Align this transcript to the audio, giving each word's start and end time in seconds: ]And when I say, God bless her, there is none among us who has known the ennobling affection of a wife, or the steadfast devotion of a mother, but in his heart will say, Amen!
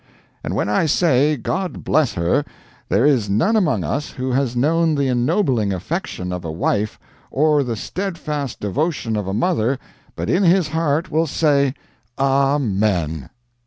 ]And 0.43 0.55
when 0.55 0.67
I 0.67 0.87
say, 0.87 1.37
God 1.37 1.83
bless 1.83 2.13
her, 2.13 2.43
there 2.89 3.05
is 3.05 3.29
none 3.29 3.55
among 3.55 3.83
us 3.83 4.13
who 4.13 4.31
has 4.31 4.55
known 4.55 4.95
the 4.95 5.07
ennobling 5.07 5.71
affection 5.71 6.33
of 6.33 6.43
a 6.43 6.51
wife, 6.51 6.99
or 7.29 7.61
the 7.63 7.75
steadfast 7.75 8.59
devotion 8.59 9.15
of 9.15 9.27
a 9.27 9.33
mother, 9.35 9.77
but 10.15 10.27
in 10.27 10.41
his 10.41 10.69
heart 10.69 11.11
will 11.11 11.27
say, 11.27 11.75
Amen! 12.17 13.29